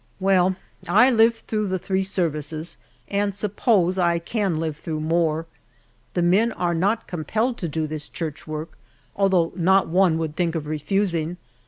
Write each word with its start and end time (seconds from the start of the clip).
Well, 0.19 0.55
I 0.87 1.11
lived 1.11 1.35
through 1.35 1.67
the 1.67 1.77
three 1.77 2.01
services, 2.01 2.77
and 3.07 3.35
suppose 3.35 3.99
I 3.99 4.17
can 4.17 4.55
live 4.55 4.75
through 4.75 4.99
more. 5.01 5.45
The 6.15 6.23
men 6.23 6.51
are 6.53 6.73
not 6.73 7.05
compelled 7.05 7.59
to 7.59 7.67
do 7.67 7.85
this 7.85 8.09
church 8.09 8.47
work, 8.47 8.79
although 9.15 9.53
not 9.55 9.89
one 9.89 10.17
would 10.17 10.35
think 10.35 10.55
of 10.55 10.65
refusing. 10.65 11.37